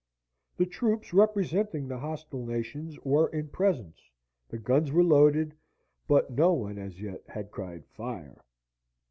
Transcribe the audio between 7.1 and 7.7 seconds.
had